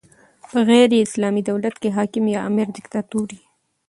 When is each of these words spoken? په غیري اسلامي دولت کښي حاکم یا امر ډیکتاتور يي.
په 0.49 0.57
غیري 0.69 0.97
اسلامي 1.01 1.41
دولت 1.49 1.75
کښي 1.81 1.89
حاکم 1.97 2.25
یا 2.35 2.39
امر 2.49 2.67
ډیکتاتور 2.75 3.27
يي. 3.37 3.41